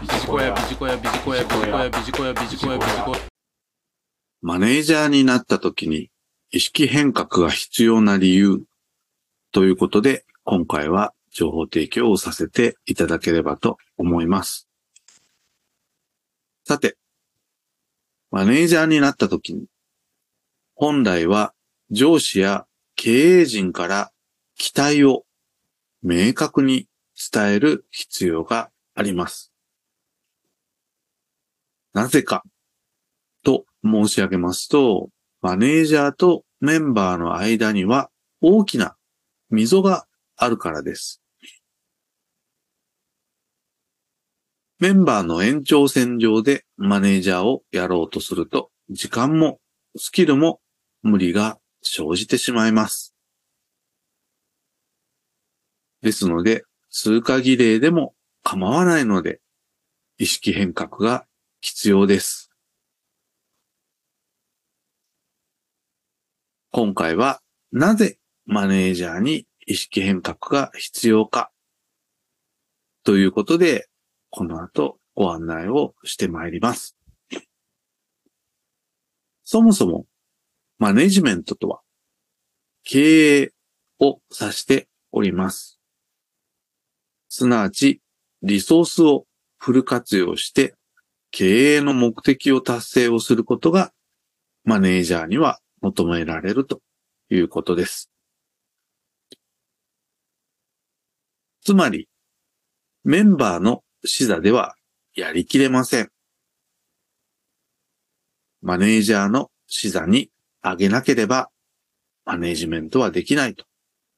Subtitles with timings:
[0.00, 3.18] ビジコヤ、ビジコヤ、ビジコヤ、ビジコヤ、ビジコヤ、ビジコヤ、ビジコヤ。
[4.40, 6.10] マネージャーになった時に
[6.50, 8.62] 意識変革が必要な理由
[9.52, 14.70] ということで、今回は情報提供をさせていただければと思います。
[16.64, 16.96] さて、
[18.30, 19.66] マネージャーになった時に、
[20.76, 21.52] 本来は
[21.90, 22.64] 上司や
[22.96, 24.12] 経営陣から
[24.56, 25.26] 期待を
[26.02, 26.88] 明確に
[27.32, 29.49] 伝える必要があります。
[31.92, 32.42] なぜか
[33.42, 38.96] と申し上げますと、マネージャーとメンバーの間には大きな
[39.50, 41.20] 溝があるからです。
[44.78, 49.60] メンバーの延長線上でマネージャーをやろうとすると、時間も
[49.96, 50.60] スキルも
[51.02, 53.14] 無理が生じてしまいます。
[56.02, 59.40] ですので、通過儀礼でも構わないので、
[60.18, 61.26] 意識変革が
[61.60, 62.50] 必要です。
[66.72, 71.50] 今回はなぜマネージャーに意識変革が必要か
[73.04, 73.88] ということで、
[74.30, 76.96] この後ご案内をしてまいります。
[79.44, 80.06] そもそも
[80.78, 81.80] マネジメントとは
[82.84, 83.52] 経営
[83.98, 85.78] を指しております。
[87.28, 88.00] すなわち
[88.42, 89.26] リソースを
[89.58, 90.74] フル活用して
[91.30, 93.92] 経営の目的を達成をすることが
[94.64, 96.80] マネージャーには求められると
[97.30, 98.10] いうことです。
[101.62, 102.08] つまり、
[103.04, 104.74] メンバーの視座では
[105.14, 106.10] やりきれません。
[108.62, 110.30] マネージャーの視座に
[110.62, 111.50] 上げなければ、
[112.24, 113.64] マネージメントはできないと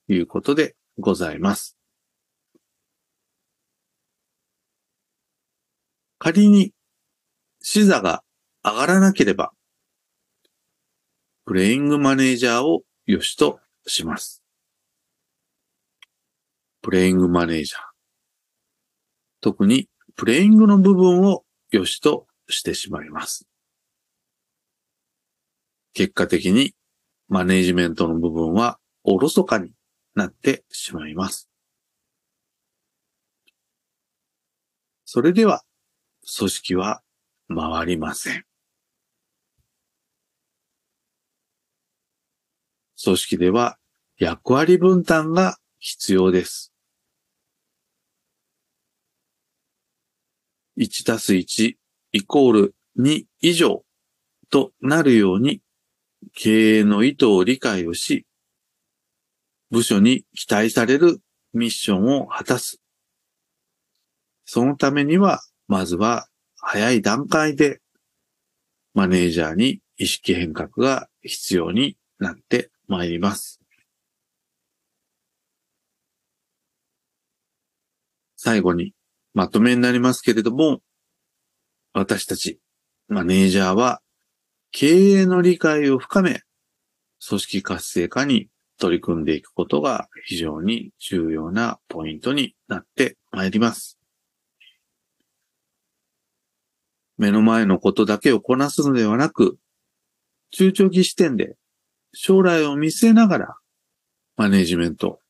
[0.08, 1.76] いうことでございます。
[6.18, 6.72] 仮に
[7.62, 8.22] 視座が
[8.64, 9.52] 上がらなければ、
[11.44, 14.42] プレイングマネージャーを良しとします。
[16.82, 17.80] プレイングマネージャー。
[19.40, 23.46] 特にプレイングの部分を良しとしてしまいます。
[25.94, 26.74] 結果的に
[27.28, 29.72] マネージメントの部分はおろそかに
[30.14, 31.48] なってしまいます。
[35.04, 35.62] それでは
[36.38, 37.01] 組織は
[37.54, 38.44] 回りません。
[43.02, 43.78] 組織では
[44.16, 46.72] 役割分担が必要です。
[50.78, 51.74] 1たす1
[52.12, 53.84] イコール2以上
[54.50, 55.60] となるように
[56.34, 58.26] 経営の意図を理解をし、
[59.70, 61.20] 部署に期待される
[61.52, 62.80] ミッションを果たす。
[64.44, 66.28] そのためには、まずは
[66.62, 67.80] 早い段階で
[68.94, 73.60] マネージャーに意識変革が必要になってまいります。
[78.36, 78.94] 最後に
[79.34, 80.80] まとめになりますけれども、
[81.92, 82.58] 私たち
[83.08, 84.00] マネージャーは
[84.70, 86.42] 経営の理解を深め、
[87.26, 88.48] 組織活性化に
[88.78, 94.01] 取り組んでいくことが非常に重要なポイントになってまいります。
[97.18, 99.58] 目の前のことだけをこなすのではなく、
[100.50, 101.56] 中長期視点で
[102.12, 103.56] 将来を見据えながら
[104.36, 105.20] マネジメント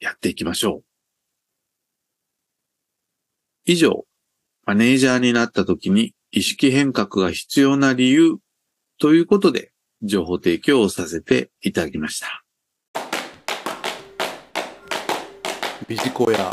[0.00, 0.84] やっていきましょう。
[3.64, 4.06] 以上、
[4.64, 8.38] マネージャーになった時に意識変革が必要な理由
[8.98, 12.44] ということで情報提供をさせていただきました。
[15.86, 16.50] ビジコヤ、